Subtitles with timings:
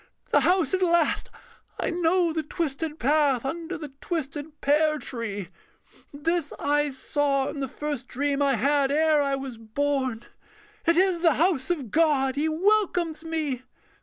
[0.31, 1.29] The house at last:
[1.79, 5.49] I know the twisted path Under the twisted pear tree:
[6.11, 10.23] this I saw In the first dream I had ere I was born.
[10.87, 12.35] It is the house of God.
[12.35, 13.61] He welcomes me.